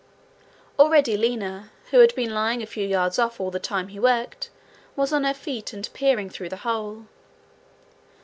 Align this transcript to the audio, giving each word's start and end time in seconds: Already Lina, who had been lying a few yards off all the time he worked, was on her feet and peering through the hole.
Already 0.79 1.15
Lina, 1.15 1.69
who 1.91 1.99
had 1.99 2.15
been 2.15 2.33
lying 2.33 2.63
a 2.63 2.65
few 2.65 2.87
yards 2.87 3.19
off 3.19 3.39
all 3.39 3.51
the 3.51 3.59
time 3.59 3.89
he 3.89 3.99
worked, 3.99 4.49
was 4.95 5.13
on 5.13 5.23
her 5.25 5.33
feet 5.35 5.73
and 5.73 5.87
peering 5.93 6.27
through 6.27 6.49
the 6.49 6.57
hole. 6.65 7.05